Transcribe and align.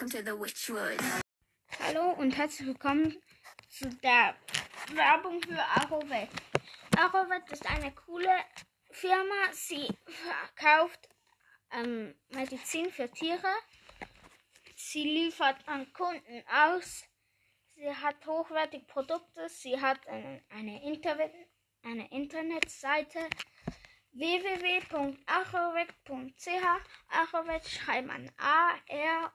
Welcome 0.00 0.18
to 0.18 0.30
the 0.30 0.40
Witchwood. 0.40 0.98
Hallo 1.78 2.12
und 2.12 2.34
herzlich 2.34 2.68
willkommen 2.68 3.20
zu 3.68 3.86
der 4.02 4.34
Werbung 4.94 5.42
für 5.42 5.60
Arovet. 5.60 6.30
Arovet 6.96 7.42
ist 7.50 7.66
eine 7.66 7.92
coole 7.92 8.34
Firma. 8.90 9.52
Sie 9.52 9.88
verkauft 10.06 11.06
ähm, 11.72 12.14
Medizin 12.30 12.90
für 12.90 13.10
Tiere. 13.10 13.52
Sie 14.74 15.02
liefert 15.02 15.58
an 15.68 15.92
Kunden 15.92 16.44
aus. 16.50 17.04
Sie 17.74 17.94
hat 17.94 18.26
hochwertige 18.26 18.86
Produkte. 18.86 19.50
Sie 19.50 19.78
hat 19.78 20.06
eine, 20.08 20.42
eine, 20.48 20.82
Internet, 20.82 21.34
eine 21.82 22.10
Internetseite 22.10 23.18
www.arovet.ch. 24.12 25.26
Arovet 27.08 27.68
schreibt 27.68 28.06
man 28.08 28.30
A-R-O-V-E-T. 28.38 29.30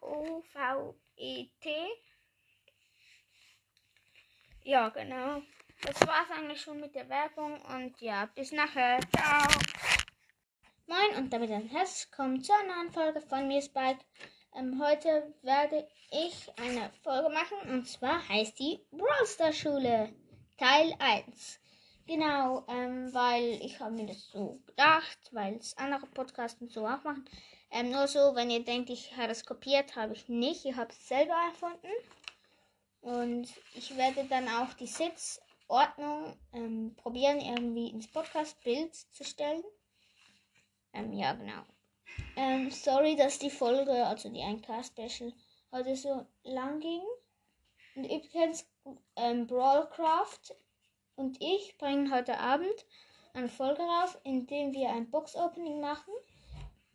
Ja, 4.63 4.89
genau. 4.89 5.41
Das 5.81 6.01
war's 6.07 6.31
eigentlich 6.31 6.61
schon 6.61 6.79
mit 6.79 6.95
der 6.95 7.07
Werbung 7.09 7.61
und 7.61 8.01
ja, 8.01 8.25
bis 8.33 8.51
nachher. 8.51 8.99
Ciao. 9.15 9.47
Moin 10.87 11.15
und 11.17 11.31
damit 11.31 11.51
ein 11.51 11.67
herzlich 11.67 12.09
willkommen 12.09 12.43
zu 12.43 12.53
einer 12.53 12.75
neuen 12.75 12.91
Folge 12.91 13.21
von 13.21 13.47
mir, 13.47 13.61
Spike. 13.61 13.99
Ähm, 14.55 14.81
heute 14.81 15.33
werde 15.41 15.87
ich 16.11 16.49
eine 16.57 16.91
Folge 17.03 17.29
machen 17.29 17.57
und 17.69 17.87
zwar 17.87 18.27
heißt 18.27 18.59
die 18.59 18.79
Brawl 18.91 19.25
Star 19.25 19.51
Schule 19.51 20.13
Teil 20.57 20.95
1. 20.99 21.59
Genau, 22.07 22.63
ähm, 22.67 23.11
weil 23.15 23.59
ich 23.63 23.79
habe 23.79 23.95
mir 23.95 24.05
das 24.05 24.29
so 24.29 24.61
gedacht, 24.67 25.17
weil 25.31 25.55
es 25.55 25.75
andere 25.75 26.05
Podcasts 26.05 26.61
und 26.61 26.71
so 26.71 26.85
auch 26.85 27.03
machen. 27.03 27.27
Ähm, 27.71 27.89
nur 27.89 28.07
so, 28.07 28.35
wenn 28.35 28.51
ihr 28.51 28.63
denkt, 28.63 28.91
ich 28.91 29.17
habe 29.17 29.31
es 29.31 29.43
kopiert, 29.43 29.95
habe 29.95 30.13
ich 30.13 30.29
nicht. 30.29 30.65
Ich 30.65 30.75
habe 30.75 30.91
es 30.91 31.07
selber 31.07 31.33
erfunden. 31.47 31.89
Und 33.01 33.47
ich 33.73 33.97
werde 33.97 34.23
dann 34.25 34.47
auch 34.47 34.73
die 34.73 34.85
Sitzordnung 34.87 36.37
ähm, 36.53 36.95
probieren, 36.95 37.39
irgendwie 37.39 37.89
ins 37.89 38.07
Podcast-Bild 38.07 38.95
zu 38.95 39.23
stellen. 39.23 39.63
Ähm, 40.93 41.11
ja, 41.11 41.33
genau. 41.33 41.63
Ähm, 42.35 42.69
sorry, 42.69 43.15
dass 43.15 43.39
die 43.39 43.49
Folge, 43.49 44.05
also 44.05 44.29
die 44.29 44.41
1K-Special, 44.41 45.33
heute 45.71 45.95
so 45.95 46.27
lang 46.43 46.79
ging. 46.79 47.01
Und 47.95 48.05
übrigens, 48.05 48.67
ähm, 49.15 49.47
Brawlcraft 49.47 50.55
und 51.15 51.37
ich 51.41 51.77
bringen 51.77 52.13
heute 52.13 52.39
Abend 52.39 52.85
eine 53.33 53.49
Folge 53.49 53.81
raus, 53.81 54.17
in 54.23 54.47
dem 54.47 54.73
wir 54.73 54.89
ein 54.89 55.09
Box-Opening 55.09 55.79
machen. 55.79 56.13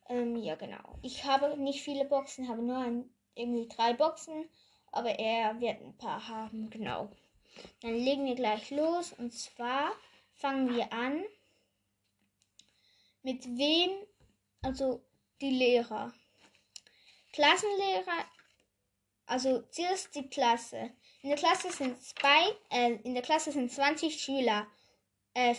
Ähm, 0.09 0.37
ja, 0.37 0.55
genau. 0.55 0.99
Ich 1.03 1.25
habe 1.25 1.57
nicht 1.57 1.83
viele 1.83 2.05
Boxen, 2.05 2.49
habe 2.49 2.63
nur 2.63 2.79
ein, 2.79 3.11
irgendwie 3.35 3.69
drei 3.69 3.93
Boxen, 3.93 4.49
aber 4.93 5.19
er 5.19 5.61
wird 5.61 5.81
ein 5.81 5.97
paar 5.97 6.27
haben, 6.29 6.71
genau. 6.71 7.11
Dann 7.83 7.95
legen 7.95 8.27
wir 8.27 8.35
gleich 8.35 8.71
los 8.71 9.13
und 9.13 9.33
zwar 9.33 9.93
fangen 10.35 10.75
wir 10.75 10.93
an 10.93 11.23
mit 13.23 13.45
wem, 13.45 13.91
also 14.63 15.03
die 15.41 15.51
Lehrer. 15.51 16.13
Klassenlehrer, 17.33 18.25
also 19.27 19.63
zuerst 19.71 20.15
die 20.15 20.29
Klasse. 20.29 20.91
In 21.23 21.29
der 21.29 21.39
Klasse 21.39 21.71
sind 21.71 22.03
zwei, 22.03 22.57
äh, 22.71 22.93
in 23.05 23.13
der 23.15 23.23
Klasse 23.23 23.53
sind 23.53 23.71
20 23.71 24.23
Schüler. 24.23 24.67
Äh, 25.35 25.55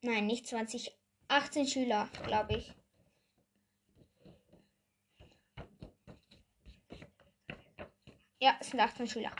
nein, 0.00 0.26
nicht 0.26 0.46
20, 0.46 0.96
18 1.28 1.66
Schüler, 1.66 2.08
glaube 2.24 2.56
ich. 2.58 2.72
Ja, 8.38 8.56
es 8.60 8.70
sind 8.70 8.80
18 8.80 9.08
Schüler. 9.08 9.32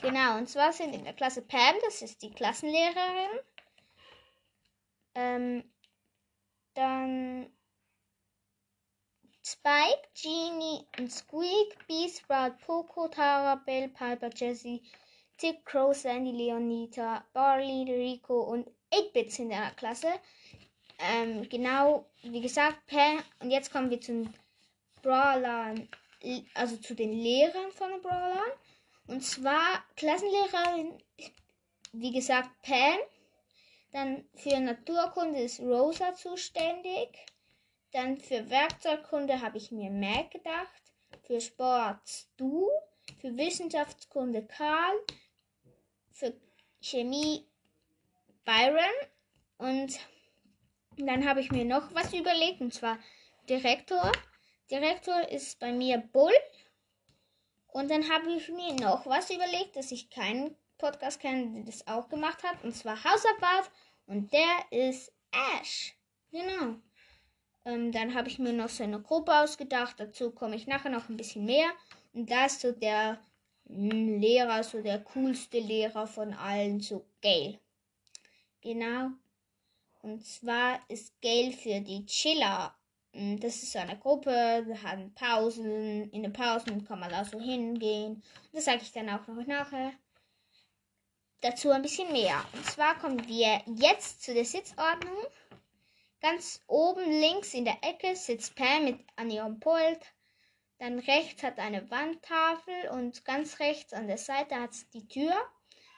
Genau, 0.00 0.38
und 0.38 0.48
zwar 0.48 0.72
sind 0.72 0.94
in 0.94 1.04
der 1.04 1.14
Klasse 1.14 1.42
Pam, 1.42 1.74
das 1.84 2.02
ist 2.02 2.22
die 2.22 2.30
Klassenlehrerin. 2.30 3.38
Ähm, 5.14 5.72
dann 6.74 7.52
Spike, 9.44 10.08
Genie 10.14 10.86
und 10.98 11.12
Squeak, 11.12 11.86
Beast, 11.86 12.20
Sprout, 12.20 12.56
Poco, 12.64 13.08
Tara, 13.08 13.56
Bell, 13.56 13.88
Piper, 13.88 14.30
Jessie, 14.34 14.82
Tick, 15.36 15.64
Crow, 15.64 15.94
Sandy, 15.94 16.32
Leonita, 16.32 17.24
Barley, 17.32 17.84
Rico 17.90 18.40
und 18.42 18.68
8-Bit 18.92 19.32
sind 19.32 19.44
in 19.46 19.50
der 19.50 19.70
Klasse. 19.72 20.08
Ähm, 20.98 21.48
genau, 21.48 22.06
wie 22.22 22.40
gesagt, 22.40 22.86
Pam. 22.86 23.22
Und 23.40 23.50
jetzt 23.50 23.72
kommen 23.72 23.90
wir 23.90 24.00
zu 24.00 24.12
den 24.12 24.34
Brawlern, 25.02 25.88
also 26.54 26.76
zu 26.76 26.94
den 26.94 27.12
Lehrern 27.12 27.72
von 27.72 27.90
den 27.90 28.02
Brawlern. 28.02 28.52
Und 29.08 29.22
zwar 29.22 29.84
Klassenlehrerin, 29.96 30.98
wie 31.92 32.12
gesagt, 32.12 32.50
Pam. 32.62 32.98
Dann 33.92 34.24
für 34.34 34.58
Naturkunde 34.58 35.40
ist 35.40 35.60
Rosa 35.60 36.14
zuständig. 36.14 37.26
Dann 37.92 38.16
für 38.16 38.48
Werkzeugkunde 38.48 39.42
habe 39.42 39.58
ich 39.58 39.70
mir 39.70 39.90
Mac 39.90 40.30
gedacht. 40.30 40.82
Für 41.24 41.40
Sport 41.40 42.26
du. 42.36 42.70
Für 43.20 43.36
Wissenschaftskunde 43.36 44.46
Karl. 44.46 44.94
Für 46.12 46.34
Chemie 46.80 47.46
Byron. 48.44 48.78
Und 49.58 49.98
dann 50.96 51.28
habe 51.28 51.40
ich 51.40 51.50
mir 51.50 51.64
noch 51.64 51.94
was 51.94 52.12
überlegt. 52.12 52.60
Und 52.60 52.74
zwar 52.74 52.98
Direktor. 53.48 54.10
Direktor 54.70 55.28
ist 55.28 55.58
bei 55.60 55.72
mir 55.72 55.98
Bull. 55.98 56.32
Und 57.68 57.90
dann 57.90 58.08
habe 58.10 58.32
ich 58.32 58.48
mir 58.48 58.74
noch 58.74 59.06
was 59.06 59.30
überlegt, 59.30 59.76
dass 59.76 59.92
ich 59.92 60.10
keinen 60.10 60.56
Podcast 60.78 61.20
kenne, 61.20 61.52
der 61.54 61.64
das 61.64 61.86
auch 61.86 62.08
gemacht 62.08 62.42
hat. 62.42 62.62
Und 62.64 62.74
zwar 62.76 63.02
Hausabwart. 63.02 63.70
Und 64.06 64.32
der 64.32 64.66
ist 64.70 65.12
Ash. 65.58 65.94
Genau. 66.30 66.76
Ähm, 67.64 67.92
dann 67.92 68.14
habe 68.14 68.28
ich 68.28 68.38
mir 68.38 68.52
noch 68.52 68.68
so 68.68 68.82
eine 68.82 69.00
Gruppe 69.00 69.34
ausgedacht. 69.34 69.98
Dazu 69.98 70.32
komme 70.32 70.56
ich 70.56 70.66
nachher 70.66 70.90
noch 70.90 71.08
ein 71.08 71.16
bisschen 71.16 71.44
mehr. 71.44 71.70
Und 72.12 72.30
da 72.30 72.46
ist 72.46 72.60
so 72.60 72.72
der 72.72 73.18
hm, 73.66 74.20
Lehrer, 74.20 74.62
so 74.62 74.82
der 74.82 75.00
coolste 75.00 75.58
Lehrer 75.58 76.06
von 76.06 76.34
allen, 76.34 76.80
so 76.80 77.06
Gail. 77.20 77.58
Genau. 78.60 79.10
Und 80.02 80.24
zwar 80.24 80.80
ist 80.88 81.20
Gail 81.20 81.52
für 81.52 81.80
die 81.80 82.04
Chiller. 82.06 82.74
Hm, 83.12 83.38
das 83.40 83.62
ist 83.62 83.72
so 83.72 83.78
eine 83.78 83.98
Gruppe, 83.98 84.30
wir 84.66 84.82
haben 84.82 85.14
Pausen. 85.14 86.10
In 86.10 86.22
den 86.22 86.32
Pausen 86.32 86.84
kann 86.84 87.00
man 87.00 87.10
da 87.10 87.24
so 87.24 87.40
hingehen. 87.40 88.22
Das 88.52 88.64
sage 88.64 88.82
ich 88.82 88.92
dann 88.92 89.08
auch 89.10 89.26
noch 89.26 89.46
nachher. 89.46 89.92
Dazu 91.40 91.70
ein 91.70 91.82
bisschen 91.82 92.12
mehr. 92.12 92.44
Und 92.52 92.64
zwar 92.66 92.98
kommen 92.98 93.26
wir 93.26 93.62
jetzt 93.66 94.22
zu 94.22 94.32
der 94.32 94.44
Sitzordnung. 94.44 95.24
Ganz 96.20 96.62
oben 96.68 97.04
links 97.04 97.52
in 97.52 97.64
der 97.64 97.78
Ecke 97.82 98.14
sitzt 98.14 98.54
Pam 98.54 98.84
mit 98.84 99.00
an 99.16 99.28
ihrem 99.28 99.58
Pult. 99.58 99.98
Dann 100.82 100.98
rechts 100.98 101.44
hat 101.44 101.60
eine 101.60 101.88
Wandtafel 101.92 102.88
und 102.90 103.24
ganz 103.24 103.60
rechts 103.60 103.92
an 103.92 104.08
der 104.08 104.18
Seite 104.18 104.56
hat 104.56 104.72
es 104.72 104.90
die 104.90 105.06
Tür. 105.06 105.32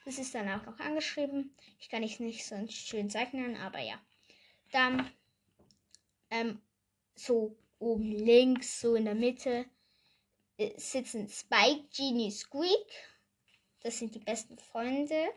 Das 0.05 0.19
ist 0.19 0.35
dann 0.35 0.47
auch 0.51 0.67
noch 0.67 0.79
angeschrieben. 0.79 1.57
Ich 1.79 1.89
kann 1.89 2.03
es 2.03 2.21
nicht 2.21 2.45
so 2.45 2.55
schön 2.69 3.09
zeichnen, 3.09 3.57
aber 3.57 3.79
ja. 3.79 3.99
Dann 4.73 5.11
ähm, 6.31 6.61
so 7.15 7.57
oben 7.79 8.13
links, 8.13 8.79
so 8.79 8.95
in 8.95 9.07
der 9.07 9.15
Mitte, 9.15 9.65
äh, 10.59 10.79
sitzen 10.79 11.31
Spike, 11.31 11.89
Genie, 11.97 12.31
Squeak. 12.31 12.87
Das 13.81 13.99
sind 13.99 14.15
die 14.15 14.19
besten 14.19 14.59
Freunde. 14.59 15.31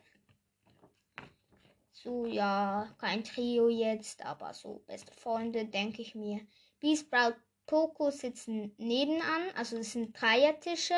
So, 1.93 2.25
ja, 2.25 2.93
kein 2.97 3.23
Trio 3.23 3.69
jetzt, 3.69 4.25
aber 4.25 4.53
so 4.53 4.83
beste 4.87 5.13
Freunde, 5.13 5.63
denke 5.63 6.01
ich 6.01 6.15
mir. 6.15 6.45
Beast, 6.81 7.05
Sprout, 7.05 7.35
Poco 7.67 8.09
sitzen 8.09 8.73
nebenan, 8.77 9.51
also 9.55 9.77
das 9.77 9.91
sind 9.91 10.19
Dreiertische. 10.19 10.95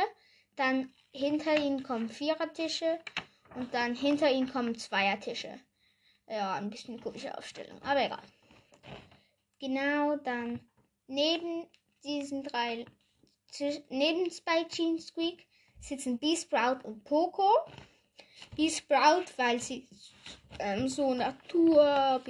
Dann 0.55 0.93
hinter 1.11 1.57
ihnen 1.57 1.83
kommen 1.83 2.09
Vierertische 2.09 2.99
und 3.55 3.73
dann 3.73 3.95
hinter 3.95 4.31
ihnen 4.31 4.51
kommen 4.51 4.77
Zweiertische. 4.77 5.59
Ja, 6.27 6.53
ein 6.53 6.69
bisschen 6.69 7.01
komische 7.01 7.35
Aufstellung, 7.37 7.81
aber 7.81 8.05
egal. 8.05 8.21
Genau, 9.59 10.15
dann 10.17 10.59
neben 11.07 11.65
diesen 12.03 12.43
drei, 12.43 12.85
neben 13.89 14.29
Spike, 14.29 14.69
Jean, 14.69 14.99
Squeak 14.99 15.47
sitzen 15.79 16.19
B-Sprout 16.19 16.83
und 16.83 17.03
Poco. 17.03 17.49
B-Sprout, 18.55 19.25
weil 19.37 19.59
sie 19.59 19.87
ähm, 20.59 20.87
so 20.87 21.13
Natur, 21.13 22.21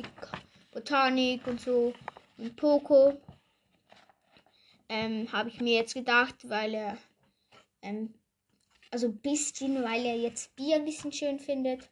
Botanik 0.71 1.45
und 1.45 1.59
so. 1.59 1.93
Und 2.37 2.55
Poco 2.55 3.17
ähm, 4.89 5.31
habe 5.31 5.49
ich 5.49 5.61
mir 5.61 5.75
jetzt 5.75 5.93
gedacht, 5.93 6.49
weil 6.49 6.73
er, 6.73 6.97
ähm, 7.81 8.13
also 8.91 9.07
ein 9.07 9.17
bisschen, 9.19 9.83
weil 9.83 10.05
er 10.05 10.17
jetzt 10.17 10.55
Bier 10.55 10.77
ein 10.77 10.85
bisschen 10.85 11.11
schön 11.11 11.39
findet. 11.39 11.89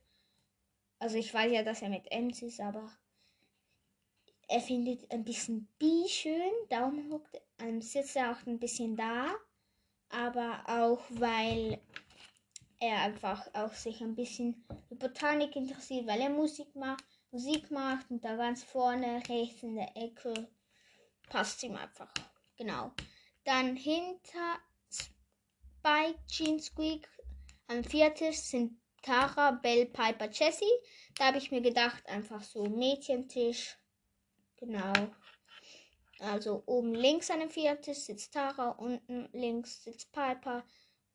Also 1.00 1.18
ich 1.18 1.34
weiß 1.34 1.52
ja, 1.52 1.64
dass 1.64 1.82
er 1.82 1.90
mit 1.90 2.12
Ems 2.12 2.42
ist, 2.42 2.60
aber 2.60 2.92
er 4.48 4.62
findet 4.62 5.12
ein 5.12 5.24
bisschen 5.24 5.68
Bi 5.78 6.06
schön. 6.08 6.52
Darum 6.70 7.12
hockt, 7.12 7.42
ähm, 7.60 7.82
sitzt 7.82 8.16
er 8.16 8.32
auch 8.32 8.46
ein 8.48 8.60
bisschen 8.60 8.96
da. 8.96 9.36
aber 10.10 10.64
auch 10.68 11.04
weil 11.10 11.80
er 12.80 13.02
einfach 13.02 13.48
auch 13.54 13.74
sich 13.74 14.02
ein 14.02 14.16
bisschen 14.16 14.66
für 14.88 14.96
Botanik 14.96 15.56
interessiert, 15.56 16.08
weil 16.08 16.22
er 16.22 16.30
Musik 16.30 16.76
macht, 16.76 17.04
Musik 17.32 17.72
macht 17.72 18.10
und 18.12 18.24
da 18.24 18.36
ganz 18.36 18.64
vorne 18.64 19.22
rechts 19.28 19.64
in 19.64 19.76
der 19.76 19.96
Ecke 19.98 20.48
passt 21.30 21.64
ihm 21.64 21.76
einfach. 21.76 22.12
Genau. 22.58 22.92
Dann 23.46 23.76
hinter 23.76 24.60
Spike, 24.90 26.20
Jean 26.28 26.60
Squeak 26.60 27.08
am 27.68 27.84
Viertisch 27.84 28.38
sind 28.38 28.80
Tara, 29.04 29.52
Bell, 29.52 29.86
Piper, 29.86 30.30
Jessie. 30.32 30.66
Da 31.16 31.28
habe 31.28 31.38
ich 31.38 31.52
mir 31.52 31.62
gedacht, 31.62 32.06
einfach 32.08 32.44
so 32.44 32.66
Mädchentisch. 32.66 33.78
Genau. 34.58 34.94
Also 36.20 36.64
oben 36.66 36.96
links 36.96 37.30
an 37.30 37.40
dem 37.40 37.50
Viertisch 37.50 38.00
sitzt 38.00 38.34
Tara, 38.34 38.72
unten 38.72 39.30
links 39.34 39.84
sitzt 39.84 40.12
Piper, 40.12 40.66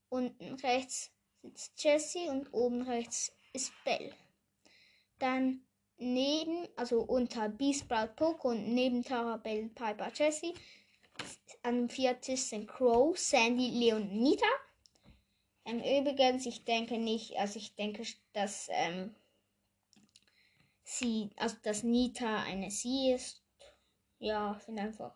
unten 0.09 0.55
rechts 0.55 1.11
sitzt 1.43 1.83
Jessie 1.83 2.29
und 2.29 2.53
oben 2.53 2.83
rechts 2.83 3.33
ist 3.53 3.73
Bell. 3.85 4.15
Dann 5.19 5.67
neben, 5.97 6.69
also 6.77 7.03
unter 7.03 7.49
Beasprout 7.49 8.15
Poke 8.15 8.49
und 8.49 8.73
neben 8.75 9.03
Tara, 9.03 9.39
Bell, 9.39 9.69
Piper, 9.71 10.13
Jessie 10.15 10.55
an 11.63 11.77
dem 11.77 11.89
Viertisch 11.89 12.43
sind 12.43 12.67
Crow, 12.69 13.17
Sandy, 13.17 13.71
Leon, 13.71 14.09
Nita. 14.09 14.47
Ähm, 15.65 15.79
übrigens, 15.79 16.47
ich 16.47 16.65
denke 16.65 16.99
nicht, 16.99 17.37
also 17.39 17.59
ich 17.59 17.75
denke, 17.77 18.03
dass 18.33 18.69
ähm, 18.73 19.15
sie, 20.83 21.31
also 21.37 21.57
dass 21.63 21.83
Nita 21.83 22.43
eine 22.43 22.71
sie 22.71 23.13
ist. 23.13 23.43
Ja, 24.19 24.55
finde 24.55 24.83
einfach 24.83 25.15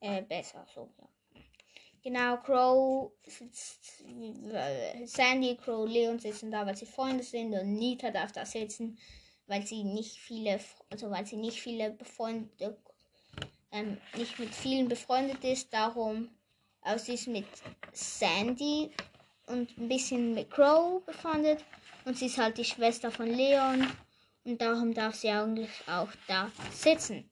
äh, 0.00 0.22
besser 0.22 0.66
so, 0.74 0.90
ja. 0.98 1.08
Genau, 2.02 2.36
Crow 2.36 3.12
sitzt, 3.26 4.04
äh, 4.52 5.06
Sandy, 5.06 5.56
Crow, 5.56 5.88
Leon 5.88 6.18
sitzen 6.18 6.50
da, 6.50 6.66
weil 6.66 6.76
sie 6.76 6.84
Freunde 6.84 7.24
sind 7.24 7.54
und 7.54 7.76
Nita 7.78 8.10
darf 8.10 8.30
da 8.32 8.44
sitzen, 8.44 8.98
weil 9.46 9.66
sie 9.66 9.84
nicht 9.84 10.18
viele, 10.18 10.60
also 10.90 11.10
weil 11.10 11.24
sie 11.26 11.38
nicht 11.38 11.62
viele 11.62 11.90
befreundet, 11.90 12.78
ähm, 13.74 14.00
nicht 14.16 14.38
mit 14.38 14.54
vielen 14.54 14.88
befreundet 14.88 15.44
ist, 15.44 15.70
darum 15.74 16.30
also 16.84 17.06
sie 17.06 17.14
ist 17.14 17.28
mit 17.28 17.46
Sandy 17.92 18.90
und 19.46 19.76
ein 19.78 19.88
bisschen 19.88 20.34
mit 20.34 20.50
Crow 20.50 21.02
befreundet. 21.04 21.64
Und 22.04 22.18
sie 22.18 22.26
ist 22.26 22.36
halt 22.36 22.58
die 22.58 22.64
Schwester 22.64 23.10
von 23.10 23.26
Leon. 23.26 23.90
Und 24.44 24.60
darum 24.60 24.92
darf 24.92 25.14
sie 25.14 25.30
eigentlich 25.30 25.70
auch 25.88 26.10
da 26.28 26.52
sitzen. 26.70 27.30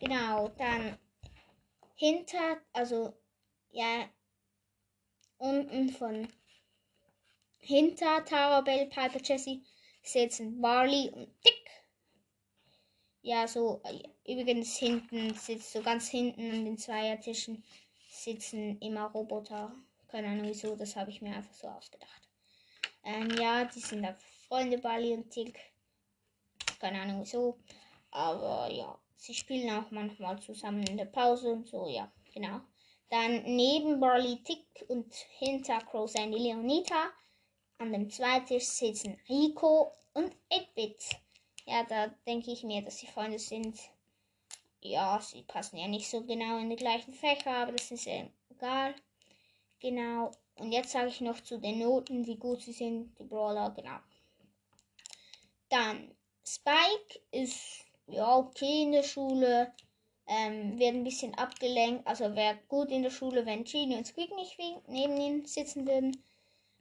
Genau, 0.00 0.48
dann 0.58 0.98
hinter, 1.94 2.56
also 2.72 3.14
ja, 3.70 4.08
unten 5.38 5.90
von 5.90 6.26
hinter 7.58 8.24
Tara, 8.24 8.62
Bell, 8.62 8.86
Piper, 8.86 9.20
Jessie 9.22 9.62
sitzen 10.02 10.60
Barley 10.60 11.10
und 11.10 11.28
Dick. 11.46 11.59
Ja, 13.22 13.46
so 13.46 13.82
übrigens 14.26 14.76
hinten 14.78 15.34
sitzt 15.34 15.72
so 15.72 15.82
ganz 15.82 16.08
hinten 16.08 16.50
an 16.50 16.64
den 16.64 16.78
Zweiertischen 16.78 17.62
sitzen 18.10 18.78
immer 18.80 19.06
Roboter. 19.06 19.74
Keine 20.08 20.28
Ahnung 20.28 20.46
wieso, 20.46 20.74
das 20.74 20.96
habe 20.96 21.10
ich 21.10 21.20
mir 21.22 21.36
einfach 21.36 21.54
so 21.54 21.68
ausgedacht. 21.68 22.28
Ähm, 23.04 23.30
ja, 23.38 23.64
die 23.64 23.80
sind 23.80 24.02
da 24.02 24.16
Freunde, 24.48 24.78
Bali 24.78 25.12
und 25.12 25.30
Tick. 25.30 25.58
Keine 26.80 27.02
Ahnung 27.02 27.20
wieso. 27.22 27.58
Aber 28.10 28.70
ja, 28.72 28.98
sie 29.16 29.34
spielen 29.34 29.70
auch 29.70 29.90
manchmal 29.90 30.40
zusammen 30.40 30.82
in 30.86 30.96
der 30.96 31.04
Pause 31.04 31.52
und 31.52 31.68
so, 31.68 31.88
ja, 31.88 32.10
genau. 32.34 32.60
Dann 33.10 33.42
neben 33.44 33.98
Barley, 33.98 34.42
Tick 34.42 34.84
und 34.88 35.12
hinter 35.38 35.78
Crow 35.80 36.08
Sandy 36.08 36.38
Leonita 36.38 37.10
an 37.78 37.92
dem 37.92 38.08
Zweitisch 38.08 38.64
sitzen 38.64 39.18
Rico 39.28 39.92
und 40.12 40.32
8-Bit. 40.50 41.20
Ja, 41.70 41.84
da 41.84 42.08
denke 42.26 42.50
ich 42.50 42.64
mir, 42.64 42.82
dass 42.82 42.98
sie 42.98 43.06
Freunde 43.06 43.38
sind 43.38 43.78
ja, 44.82 45.20
sie 45.20 45.42
passen 45.42 45.76
ja 45.76 45.86
nicht 45.86 46.08
so 46.08 46.24
genau 46.24 46.58
in 46.58 46.70
die 46.70 46.76
gleichen 46.76 47.12
Fächer, 47.12 47.54
aber 47.54 47.72
das 47.72 47.90
ist 47.90 48.06
ja 48.06 48.26
egal. 48.50 48.94
Genau. 49.78 50.30
Und 50.56 50.72
jetzt 50.72 50.90
sage 50.90 51.08
ich 51.08 51.20
noch 51.20 51.40
zu 51.40 51.58
den 51.58 51.78
Noten, 51.78 52.26
wie 52.26 52.36
gut 52.36 52.62
sie 52.62 52.72
sind, 52.72 53.18
die 53.18 53.24
Brawler, 53.24 53.70
genau. 53.70 53.98
Dann, 55.68 56.14
Spike 56.44 57.20
ist 57.30 57.84
ja 58.06 58.36
okay 58.36 58.82
in 58.82 58.92
der 58.92 59.02
Schule, 59.02 59.72
ähm, 60.26 60.78
wird 60.78 60.94
ein 60.94 61.04
bisschen 61.04 61.34
abgelenkt, 61.34 62.06
also 62.06 62.34
wäre 62.34 62.58
gut 62.68 62.90
in 62.90 63.02
der 63.02 63.10
Schule, 63.10 63.46
wenn 63.46 63.64
Genie 63.64 63.96
und 63.96 64.06
Squeak 64.06 64.34
nicht 64.34 64.58
neben 64.88 65.20
ihm 65.20 65.46
sitzen 65.46 65.86
würden, 65.86 66.24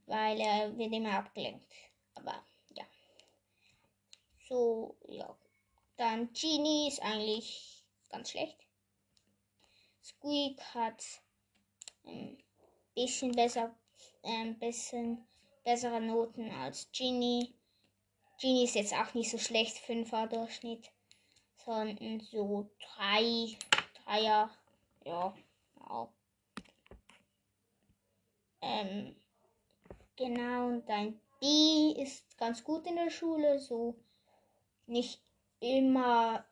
weil 0.08 0.40
er 0.40 0.78
wird 0.78 0.94
immer 0.94 1.14
abgelenkt. 1.14 1.72
Aber. 2.16 2.44
So, 4.50 4.98
ja. 5.08 5.38
Dann 5.98 6.34
Genie 6.34 6.88
ist 6.88 7.04
eigentlich 7.04 7.86
ganz 8.10 8.32
schlecht. 8.32 8.58
Squeak 10.02 10.60
hat 10.74 11.04
ein 12.04 12.42
bisschen 12.96 13.32
besser, 13.34 13.76
ein 14.24 14.58
bisschen 14.58 15.24
bessere 15.64 16.02
Noten 16.02 16.50
als 16.50 16.92
Genie. 16.92 17.54
Genie 18.42 18.64
ist 18.64 18.74
jetzt 18.74 18.94
auch 18.94 19.14
nicht 19.14 19.30
so 19.30 19.38
schlecht, 19.38 19.78
5er 19.78 20.26
Durchschnitt, 20.26 20.90
sondern 21.64 22.20
so 22.22 22.72
3, 22.98 23.56
3er, 24.08 24.50
ja, 25.06 25.36
genau. 25.76 26.12
Ähm, 28.62 29.16
genau, 30.16 30.68
und 30.70 30.90
dein 30.90 31.22
B 31.40 31.92
ist 32.02 32.36
ganz 32.38 32.64
gut 32.64 32.88
in 32.88 32.96
der 32.96 33.12
Schule, 33.12 33.60
so 33.60 33.96
nicht 34.90 35.22
immer 35.60 36.46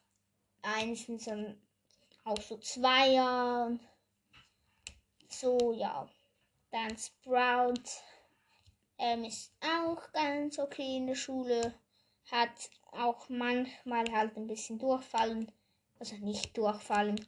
Einsen, 0.62 1.20
sondern 1.20 1.62
auch 2.24 2.42
so 2.42 2.58
Zweier. 2.58 3.78
So, 5.30 5.74
ja. 5.74 6.08
Dann 6.72 6.98
Sprout 6.98 7.90
ähm, 8.98 9.24
ist 9.24 9.52
auch 9.62 10.12
ganz 10.12 10.60
okay 10.60 10.98
in 10.98 11.08
der 11.08 11.16
Schule. 11.16 11.74
Hat 12.32 12.70
auch 12.92 13.30
manchmal 13.30 14.12
halt 14.12 14.36
ein 14.36 14.48
bisschen 14.48 14.80
durchfallen. 14.80 15.52
Also 16.00 16.16
nicht 16.18 16.58
durchfallen. 16.58 17.26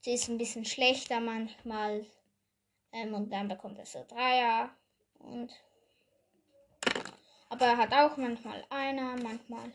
Sie 0.00 0.14
ist 0.14 0.28
ein 0.28 0.38
bisschen 0.38 0.64
schlechter 0.64 1.20
manchmal. 1.20 2.04
Ähm, 2.92 3.14
und 3.14 3.30
dann 3.30 3.48
bekommt 3.48 3.78
er 3.78 3.86
so 3.86 4.04
Dreier. 4.08 4.70
Und 5.20 5.52
aber 7.48 7.66
er 7.66 7.76
hat 7.76 7.92
auch 7.92 8.16
manchmal 8.16 8.64
einer, 8.68 9.16
manchmal 9.22 9.72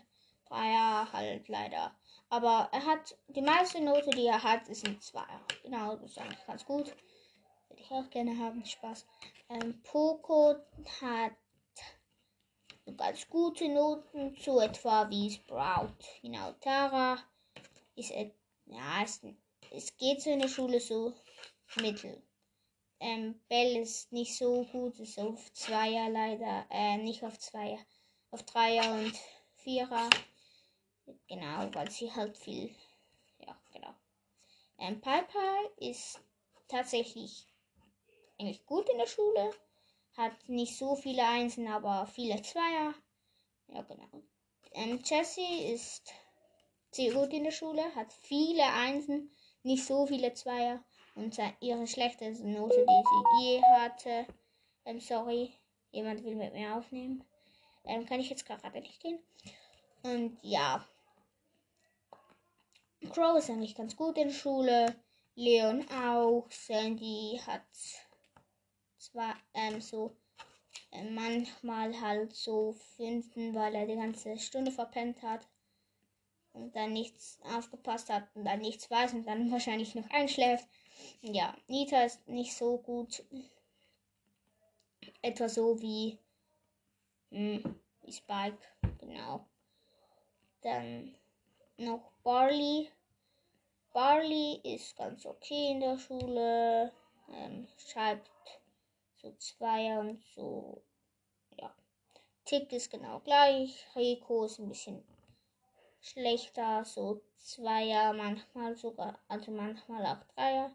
Dreier, 0.49 1.11
halt 1.13 1.47
leider 1.47 1.95
aber 2.29 2.69
er 2.71 2.85
hat 2.85 3.17
die 3.27 3.41
meiste 3.41 3.81
Note, 3.81 4.11
die 4.11 4.27
er 4.27 4.41
hat, 4.41 4.67
ist 4.69 4.85
ein 4.85 5.01
2. 5.01 5.21
Genau, 5.63 5.95
das 5.95 6.11
ist 6.11 6.19
eigentlich 6.19 6.45
ganz 6.45 6.63
gut. 6.63 6.95
Würde 7.67 7.81
ich 7.81 7.91
auch 7.91 8.09
gerne 8.09 8.37
haben. 8.37 8.63
Spaß. 8.63 9.05
Ähm, 9.49 9.81
Poco 9.81 10.55
hat 11.01 11.33
ganz 12.97 13.27
gute 13.29 13.67
Noten, 13.67 14.35
so 14.39 14.59
etwa 14.59 15.09
wie 15.09 15.31
Sprout. 15.31 15.95
Genau, 16.21 16.53
Tara 16.53 17.17
ist, 17.95 18.11
ja, 18.11 19.03
es, 19.03 19.21
es 19.71 19.97
geht 19.97 20.21
so 20.21 20.29
in 20.29 20.39
der 20.39 20.47
Schule 20.47 20.79
so 20.79 21.13
mittel. 21.81 22.21
Ähm, 22.99 23.39
Bell 23.47 23.77
ist 23.77 24.11
nicht 24.11 24.37
so 24.37 24.65
gut, 24.65 24.99
ist 24.99 25.17
auf 25.19 25.51
Zweier 25.53 26.09
leider, 26.09 26.65
äh, 26.69 26.97
nicht 26.97 27.23
auf 27.23 27.39
Zweier, 27.39 27.79
auf 28.31 28.43
Dreier 28.43 28.93
und 28.93 29.13
Vierer. 29.55 30.09
Genau, 31.27 31.73
weil 31.73 31.89
sie 31.91 32.11
halt 32.13 32.37
viel. 32.37 32.73
Ja, 33.39 33.55
genau. 33.73 33.93
Ähm, 34.77 35.01
Piper 35.01 35.69
ist 35.77 36.21
tatsächlich 36.67 37.45
eigentlich 38.39 38.65
gut 38.65 38.89
in 38.89 38.97
der 38.97 39.07
Schule. 39.07 39.51
Hat 40.17 40.33
nicht 40.47 40.77
so 40.77 40.95
viele 40.95 41.25
Einsen, 41.25 41.67
aber 41.67 42.07
viele 42.07 42.41
Zweier. 42.41 42.93
Ja, 43.67 43.81
genau. 43.83 44.09
Ähm, 44.73 44.99
Jessie 45.03 45.73
ist 45.73 46.13
sehr 46.91 47.13
gut 47.13 47.33
in 47.33 47.43
der 47.43 47.51
Schule, 47.51 47.83
hat 47.95 48.11
viele 48.13 48.63
Einsen, 48.63 49.31
nicht 49.63 49.85
so 49.85 50.05
viele 50.07 50.33
Zweier. 50.33 50.83
Und 51.15 51.37
ihre 51.59 51.85
schlechteste 51.85 52.47
Note, 52.47 52.85
die 52.87 53.03
sie 53.03 53.45
je 53.45 53.61
hatte. 53.61 54.25
Ähm, 54.85 54.99
sorry, 54.99 55.53
jemand 55.91 56.23
will 56.23 56.35
mit 56.35 56.53
mir 56.53 56.75
aufnehmen. 56.75 57.23
Ähm, 57.83 58.05
kann 58.05 58.19
ich 58.19 58.29
jetzt 58.29 58.45
gerade 58.45 58.79
nicht 58.79 59.01
gehen. 59.01 59.19
Und 60.03 60.37
ja, 60.41 60.85
Crow 63.07 63.37
ist 63.37 63.49
eigentlich 63.49 63.75
ganz 63.75 63.95
gut 63.95 64.17
in 64.17 64.31
Schule. 64.31 64.95
Leon 65.35 65.85
auch. 65.89 66.47
Sandy 66.51 67.39
hat 67.45 67.63
zwar 68.97 69.35
ähm, 69.53 69.79
so 69.79 70.15
äh, 70.91 71.03
manchmal 71.09 71.99
halt 72.01 72.35
so 72.35 72.73
fünften, 72.97 73.55
weil 73.55 73.73
er 73.75 73.87
die 73.87 73.95
ganze 73.95 74.37
Stunde 74.37 74.71
verpennt 74.71 75.21
hat 75.21 75.47
und 76.53 76.75
dann 76.75 76.93
nichts 76.93 77.39
aufgepasst 77.43 78.09
hat 78.09 78.27
und 78.35 78.45
dann 78.45 78.59
nichts 78.59 78.89
weiß 78.89 79.13
und 79.13 79.25
dann 79.25 79.51
wahrscheinlich 79.51 79.95
noch 79.95 80.09
einschläft. 80.09 80.67
Ja, 81.21 81.55
Nita 81.67 82.03
ist 82.03 82.27
nicht 82.27 82.53
so 82.53 82.77
gut. 82.77 83.23
Etwa 85.21 85.47
so 85.47 85.81
wie, 85.81 86.17
hm, 87.31 87.79
wie 88.01 88.11
Spike, 88.11 88.57
genau. 88.99 89.45
Dann 90.61 91.15
noch 91.79 92.11
Barley. 92.23 92.91
Barley 93.93 94.59
ist 94.63 94.95
ganz 94.97 95.25
okay 95.25 95.71
in 95.71 95.79
der 95.79 95.97
Schule. 95.97 96.91
Ähm, 97.31 97.67
schreibt 97.77 98.29
so 99.15 99.31
Zweier 99.37 99.99
und 100.01 100.23
so. 100.35 100.81
Ja. 101.57 101.73
Tick 102.45 102.71
ist 102.73 102.91
genau 102.91 103.19
gleich. 103.19 103.87
Rico 103.95 104.45
ist 104.45 104.59
ein 104.59 104.69
bisschen 104.69 105.03
schlechter, 106.01 106.85
so 106.85 107.21
Zweier, 107.37 108.13
manchmal 108.13 108.75
sogar, 108.75 109.19
also 109.27 109.51
manchmal 109.51 110.05
auch 110.05 110.23
Dreier. 110.35 110.71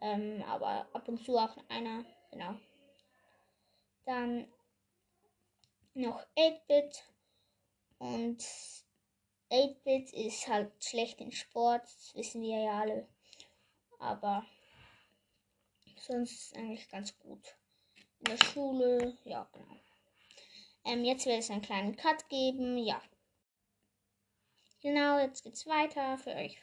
Ähm, 0.00 0.42
aber 0.46 0.86
ab 0.92 1.06
und 1.08 1.22
zu 1.22 1.36
auch 1.36 1.56
einer, 1.68 2.04
genau. 2.30 2.54
Dann 4.06 4.50
noch 5.94 6.26
8-Bit. 6.36 7.04
Und 7.98 8.42
8-Bit 9.50 10.12
ist 10.12 10.48
halt 10.48 10.72
schlecht 10.82 11.20
in 11.20 11.32
Sport, 11.32 11.82
das 11.82 12.14
wissen 12.14 12.42
wir 12.42 12.60
ja 12.60 12.80
alle. 12.80 13.08
Aber 13.98 14.46
sonst 15.96 16.32
ist 16.32 16.52
es 16.52 16.54
eigentlich 16.54 16.88
ganz 16.88 17.18
gut. 17.18 17.56
In 18.20 18.24
der 18.36 18.44
Schule, 18.44 19.16
ja, 19.24 19.48
genau. 19.52 19.80
Ähm, 20.84 21.04
jetzt 21.04 21.26
wird 21.26 21.38
es 21.38 21.50
einen 21.50 21.62
kleinen 21.62 21.96
Cut 21.96 22.28
geben, 22.28 22.78
ja. 22.78 23.00
Genau, 24.82 25.18
jetzt 25.18 25.42
geht's 25.42 25.66
weiter. 25.66 26.16
Für 26.16 26.34
euch 26.34 26.56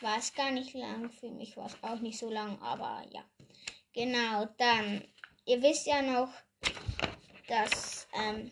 war 0.00 0.18
es 0.18 0.34
gar 0.34 0.50
nicht 0.50 0.74
lang, 0.74 1.10
für 1.10 1.30
mich 1.30 1.56
war 1.56 1.66
es 1.66 1.82
auch 1.82 2.00
nicht 2.00 2.18
so 2.18 2.30
lang, 2.30 2.60
aber 2.60 3.04
ja. 3.10 3.24
Genau, 3.92 4.46
dann, 4.58 5.06
ihr 5.44 5.62
wisst 5.62 5.86
ja 5.86 6.02
noch, 6.02 6.30
dass 7.48 8.08
ähm, 8.12 8.50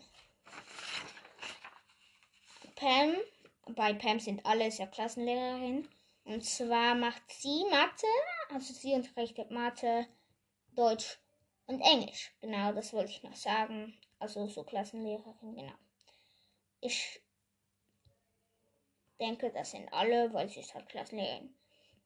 Pam, 2.76 3.14
bei 3.71 3.94
Pam 3.94 4.21
sind 4.21 4.44
alle 4.44 4.68
ja 4.68 4.87
Klassenlehrerin. 4.87 5.88
Und 6.25 6.44
zwar 6.44 6.94
macht 6.94 7.23
sie 7.30 7.64
Mathe, 7.71 8.06
also 8.49 8.73
sie 8.73 8.92
unterrichtet 8.94 9.50
Mathe, 9.50 10.06
Deutsch 10.73 11.18
und 11.66 11.80
Englisch. 11.80 12.33
Genau, 12.40 12.73
das 12.73 12.92
wollte 12.92 13.11
ich 13.11 13.23
noch 13.23 13.37
sagen. 13.37 13.94
Also 14.18 14.47
so 14.47 14.64
Klassenlehrerin, 14.64 15.54
genau. 15.54 15.75
Ich 16.80 17.21
denke, 19.21 19.50
das 19.50 19.73
sind 19.73 19.92
alle, 19.92 20.33
weil 20.33 20.49
sie 20.49 20.61
ist 20.61 20.75
halt 20.75 20.88
Klassenlehrerin. 20.88 21.54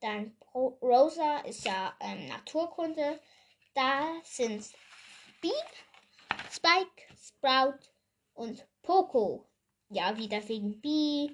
Dann 0.01 0.37
Rosa 0.55 1.39
ist 1.39 1.65
ja 1.65 1.95
ähm, 2.01 2.27
Naturkunde. 2.29 3.21
Da 3.75 4.21
sind 4.25 4.65
Beep, 5.41 5.53
Spike, 6.51 7.15
Sprout 7.17 7.79
und 8.35 8.67
Poco. 8.83 9.47
Ja, 9.91 10.17
wieder 10.17 10.47
wegen 10.49 10.81
B, 10.81 11.31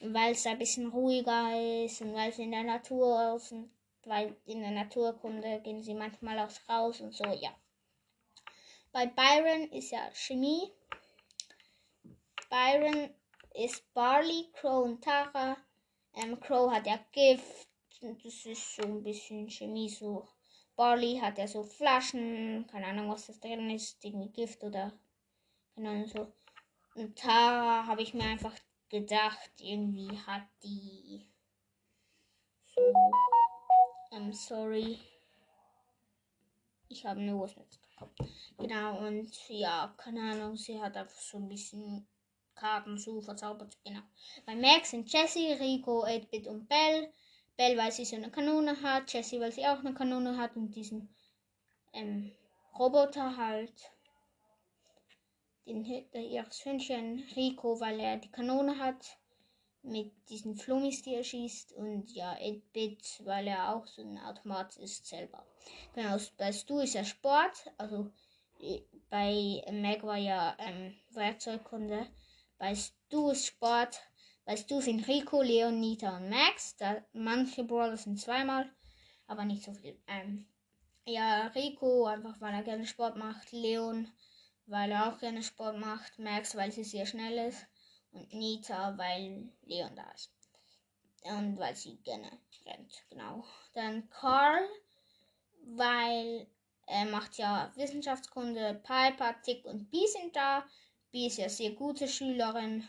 weil 0.00 0.32
es 0.32 0.46
ein 0.46 0.58
bisschen 0.58 0.88
ruhiger 0.88 1.84
ist 1.84 2.00
und 2.00 2.14
weil 2.14 2.32
sie 2.32 2.44
in 2.44 2.52
der 2.52 2.64
Natur 2.64 3.38
sind. 3.38 3.70
Weil 4.04 4.34
in 4.46 4.60
der 4.60 4.70
Naturkunde 4.70 5.60
gehen 5.60 5.82
sie 5.82 5.94
manchmal 5.94 6.38
auch 6.38 6.50
raus 6.68 7.00
und 7.00 7.14
so, 7.14 7.24
ja. 7.24 7.54
Bei 8.92 9.06
Byron 9.06 9.70
ist 9.72 9.90
ja 9.90 10.10
Chemie. 10.14 10.72
Byron 12.48 13.10
ist 13.54 13.92
Barley, 13.92 14.48
Crow 14.54 14.84
und 14.84 15.04
Tara. 15.04 15.56
Ähm, 16.14 16.40
Crow 16.40 16.72
hat 16.72 16.86
ja 16.86 16.98
Gift. 17.12 17.68
Das 18.00 18.46
ist 18.46 18.76
so 18.76 18.82
ein 18.82 19.02
bisschen 19.02 19.48
Chemie 19.50 19.90
so. 19.90 20.26
Barley 20.74 21.18
hat 21.18 21.36
ja 21.36 21.46
so 21.46 21.62
Flaschen. 21.62 22.66
Keine 22.68 22.86
Ahnung, 22.86 23.10
was 23.10 23.26
das 23.26 23.38
drin 23.38 23.70
ist. 23.70 24.02
Irgendwie 24.02 24.32
Gift 24.32 24.64
oder 24.64 24.92
Ahnung 25.76 26.06
so. 26.06 26.32
Und 26.94 27.16
Tara 27.18 27.86
habe 27.86 28.02
ich 28.02 28.14
mir 28.14 28.24
einfach 28.24 28.54
gedacht, 28.90 29.50
irgendwie 29.58 30.18
hat 30.26 30.46
die 30.62 31.26
so. 32.74 32.92
I'm 34.10 34.32
sorry. 34.32 34.98
Ich 36.88 37.06
habe 37.06 37.20
nur 37.20 37.42
was 37.42 37.56
mitbekommen. 37.56 38.12
Genau, 38.58 39.06
und 39.06 39.30
ja, 39.48 39.94
keine 39.96 40.32
Ahnung, 40.32 40.56
sie 40.56 40.80
hat 40.80 40.96
einfach 40.96 41.20
so 41.20 41.38
ein 41.38 41.48
bisschen 41.48 42.06
Karten 42.56 42.98
zu 42.98 43.20
verzaubert. 43.20 43.78
Genau. 43.84 44.02
Bei 44.44 44.56
Max 44.56 44.90
sind 44.90 45.10
Jessie, 45.10 45.52
Rico, 45.52 46.04
8-Bit 46.04 46.48
und 46.48 46.68
Bell. 46.68 47.12
Bell, 47.56 47.76
weil 47.78 47.92
sie 47.92 48.04
so 48.04 48.16
eine 48.16 48.30
Kanone 48.30 48.82
hat. 48.82 49.12
Jessie, 49.12 49.40
weil 49.40 49.52
sie 49.52 49.66
auch 49.66 49.78
eine 49.78 49.94
Kanone 49.94 50.36
hat 50.36 50.56
und 50.56 50.72
diesen 50.72 51.14
ähm, 51.92 52.32
Roboter 52.78 53.36
halt. 53.36 53.72
Den 55.70 55.84
ihres 55.84 56.64
Hündchen. 56.64 57.22
Rico, 57.36 57.78
weil 57.80 58.00
er 58.00 58.16
die 58.16 58.30
Kanone 58.30 58.78
hat. 58.78 59.18
Mit 59.82 60.12
diesen 60.28 60.56
Flummis, 60.56 61.02
die 61.02 61.14
er 61.14 61.22
schießt. 61.22 61.72
Und 61.74 62.12
ja, 62.12 62.32
8-Bit, 62.32 63.22
weil 63.24 63.46
er 63.46 63.74
auch 63.74 63.86
so 63.86 64.02
ein 64.02 64.18
Automat 64.18 64.76
ist 64.76 65.06
selber. 65.06 65.46
Genau, 65.94 66.16
bei 66.36 66.52
Stu 66.52 66.80
ist 66.80 66.96
er 66.96 67.04
Sport. 67.04 67.70
Also 67.78 68.10
äh, 68.60 68.80
bei 69.08 69.62
Meg 69.70 70.02
war 70.02 70.16
ja 70.16 70.56
ähm, 70.58 70.94
Werkzeugkunde. 71.10 72.08
Weißt 72.58 72.94
du 73.08 73.32
Sport? 73.34 74.00
Weißt 74.46 74.68
du 74.68 74.80
sind 74.80 75.06
Rico, 75.06 75.40
Leon, 75.40 75.78
Nita 75.78 76.16
und 76.16 76.30
Max. 76.30 76.76
Da, 76.76 77.04
manche 77.12 77.62
Brawler 77.62 77.96
sind 77.96 78.20
zweimal, 78.20 78.68
aber 79.28 79.44
nicht 79.44 79.62
so 79.62 79.72
viel. 79.72 79.96
Ähm, 80.08 80.46
ja, 81.06 81.46
Rico 81.54 82.06
einfach 82.06 82.40
weil 82.40 82.54
er 82.54 82.64
gerne 82.64 82.86
Sport 82.86 83.16
macht. 83.16 83.52
Leon, 83.52 84.08
weil 84.70 84.92
er 84.92 85.12
auch 85.12 85.18
gerne 85.18 85.42
Sport 85.42 85.78
macht. 85.78 86.18
Max, 86.18 86.54
weil 86.54 86.70
sie 86.70 86.84
sehr 86.84 87.04
schnell 87.04 87.48
ist. 87.48 87.66
Und 88.12 88.32
Nita, 88.32 88.96
weil 88.96 89.52
Leon 89.62 89.94
da 89.96 90.08
ist. 90.12 90.32
Und 91.24 91.58
weil 91.58 91.74
sie 91.74 91.96
gerne 91.98 92.30
rennt, 92.64 93.04
genau. 93.10 93.44
Dann 93.74 94.08
Carl, 94.08 94.66
weil 95.76 96.46
er 96.86 97.04
macht 97.06 97.36
ja 97.36 97.72
Wissenschaftskunde. 97.74 98.80
Piper, 98.82 99.40
Tick 99.42 99.64
und 99.64 99.90
B 99.90 100.06
sind 100.06 100.34
da. 100.34 100.64
B 101.10 101.26
ist 101.26 101.38
ja 101.38 101.48
sehr 101.48 101.72
gute 101.72 102.08
Schülerin. 102.08 102.88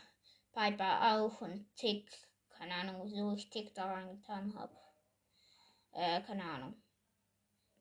Piper 0.52 1.16
auch 1.16 1.40
und 1.40 1.66
Tick. 1.76 2.08
Keine 2.50 2.74
Ahnung, 2.74 3.02
wieso 3.04 3.32
ich 3.32 3.50
Tick 3.50 3.74
da 3.74 3.92
reingetan 3.92 4.54
habe. 4.54 4.76
Äh, 5.92 6.20
keine 6.22 6.44
Ahnung. 6.44 6.80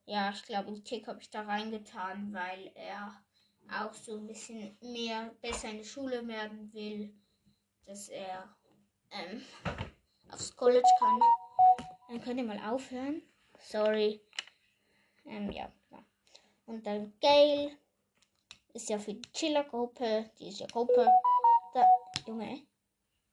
Ja, 0.05 0.31
ich 0.31 0.43
glaube, 0.43 0.83
Tick 0.83 1.07
habe 1.07 1.21
ich 1.21 1.29
da 1.29 1.43
reingetan, 1.43 2.33
weil 2.33 2.71
er 2.75 3.15
auch 3.71 3.93
so 3.93 4.17
ein 4.17 4.27
bisschen 4.27 4.77
mehr 4.81 5.33
besser 5.41 5.69
in 5.69 5.77
der 5.77 5.83
Schule 5.83 6.27
werden 6.27 6.71
will. 6.73 7.13
Dass 7.85 8.09
er 8.09 8.55
ähm, 9.11 9.41
aufs 10.29 10.55
College 10.55 10.87
kann. 10.99 11.19
Dann 12.07 12.21
könnt 12.21 12.39
ihr 12.39 12.45
mal 12.45 12.59
aufhören. 12.73 13.21
Sorry. 13.59 14.21
Ähm, 15.25 15.51
ja. 15.51 15.71
Und 16.65 16.85
dann 16.85 17.13
Gail 17.19 17.77
ist 18.73 18.89
ja 18.89 18.97
für 18.97 19.13
die 19.13 19.31
Chiller-Gruppe. 19.33 20.31
Diese 20.39 20.67
Gruppe. 20.67 21.07
Da, 21.73 21.85
Junge. 22.25 22.65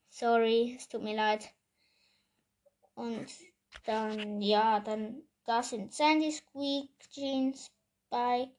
Sorry, 0.08 0.74
es 0.76 0.88
tut 0.88 1.02
mir 1.02 1.14
leid. 1.14 1.52
Und 2.94 3.28
dann, 3.84 4.40
ja, 4.40 4.80
dann, 4.80 5.22
da 5.44 5.62
sind 5.62 5.92
Sandy, 5.92 6.32
Squeak, 6.32 6.90
Jeans, 7.10 7.70
Spike, 8.06 8.57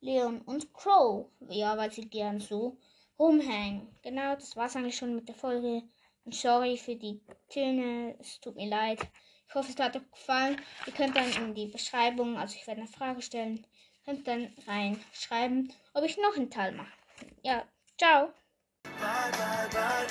Leon 0.00 0.40
und 0.42 0.72
Crow. 0.72 1.26
Ja, 1.48 1.76
weil 1.76 1.90
sie 1.90 2.08
gern 2.08 2.40
so 2.40 2.78
rumhängen. 3.18 3.88
Genau, 4.02 4.34
das 4.34 4.56
war's 4.56 4.76
eigentlich 4.76 4.96
schon 4.96 5.14
mit 5.14 5.28
der 5.28 5.34
Folge. 5.34 5.82
Und 6.24 6.34
sorry 6.34 6.76
für 6.76 6.96
die 6.96 7.20
Töne, 7.48 8.16
es 8.20 8.40
tut 8.40 8.56
mir 8.56 8.68
leid. 8.68 9.00
Ich 9.48 9.54
hoffe, 9.54 9.72
es 9.72 9.80
hat 9.80 9.96
euch 9.96 10.10
gefallen. 10.10 10.60
Ihr 10.86 10.92
könnt 10.92 11.16
dann 11.16 11.32
in 11.32 11.54
die 11.54 11.66
Beschreibung, 11.66 12.36
also 12.36 12.54
ich 12.54 12.66
werde 12.66 12.82
eine 12.82 12.90
Frage 12.90 13.22
stellen, 13.22 13.66
und 14.04 14.26
dann 14.26 14.52
reinschreiben, 14.66 15.72
ob 15.94 16.04
ich 16.04 16.16
noch 16.18 16.36
einen 16.36 16.50
Teil 16.50 16.72
mache. 16.72 16.92
Ja, 17.42 17.64
ciao. 17.98 18.32
Bye, 18.82 19.30
bye, 19.32 19.68
bye, 19.70 20.06